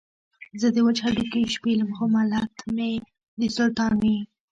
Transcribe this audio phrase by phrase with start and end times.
[0.59, 2.91] زه دې وچ هډوکي شپېلم خو ملت مې
[3.39, 4.17] دې سلطان وي.